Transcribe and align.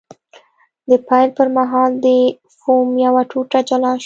د 0.89 0.91
پیل 1.07 1.29
پر 1.37 1.47
مهال 1.57 1.91
د 2.05 2.07
فوم 2.59 2.87
یوه 3.05 3.21
ټوټه 3.31 3.59
جلا 3.69 3.91
شوه. 3.95 3.99